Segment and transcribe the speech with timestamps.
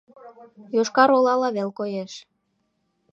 [0.75, 2.11] Йошкар-Олала вел коеш: